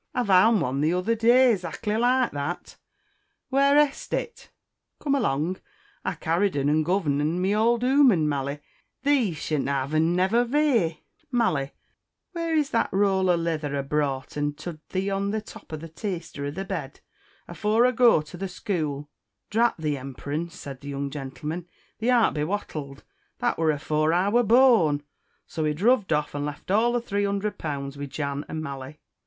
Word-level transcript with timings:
"I 0.15 0.23
vound 0.23 0.61
one 0.61 0.81
the 0.81 0.89
t'other 0.89 1.13
day 1.13 1.53
zackly 1.53 1.99
like 1.99 2.31
that." 2.31 2.75
"Where 3.49 3.77
es, 3.77 4.11
et?" 4.11 4.49
"Come 4.99 5.13
along, 5.13 5.57
I 6.03 6.15
carr'd'en 6.15 6.69
and 6.69 6.83
gov'en 6.83 7.19
to 7.19 7.25
my 7.25 7.49
ould 7.53 7.83
'ooman, 7.83 8.27
Mally; 8.27 8.61
thee 9.03 9.35
sha't 9.35 9.67
av'en, 9.69 10.15
nevr 10.15 10.43
vear. 10.47 10.97
Mally, 11.31 11.73
where 12.31 12.55
es 12.57 12.71
that 12.71 12.91
roul 12.91 13.29
of 13.29 13.41
lither 13.41 13.77
I 13.77 13.83
broft 13.83 14.35
en 14.37 14.53
tould 14.53 14.79
thee 14.89 15.09
to 15.09 15.11
put 15.19 15.23
en 15.27 15.33
a 15.35 15.39
top 15.41 15.71
o' 15.71 15.75
the 15.77 15.87
teaster 15.87 16.47
of 16.47 16.55
the 16.55 16.65
bed, 16.65 17.01
afore 17.47 17.85
I 17.85 17.91
go'd 17.91 18.25
to 18.25 18.37
scool?" 18.47 19.07
"Drat 19.51 19.75
thee 19.77 19.97
emperance," 19.97 20.55
said 20.55 20.81
the 20.81 20.87
young 20.89 21.11
gentleman; 21.11 21.67
"thee 21.99 22.09
art 22.09 22.33
bewattled; 22.33 23.03
that 23.37 23.59
were 23.59 23.69
afore 23.69 24.13
I 24.13 24.29
were 24.29 24.41
born." 24.41 25.03
So 25.45 25.63
he 25.63 25.75
druv'd 25.75 26.11
off, 26.11 26.33
and 26.33 26.43
left 26.43 26.71
all 26.71 26.91
the 26.91 27.01
three 27.01 27.25
hunderd 27.25 27.59
pounds 27.59 27.97
with 27.97 28.09
Jan 28.09 28.45
and 28.47 28.63
Mally. 28.63 28.99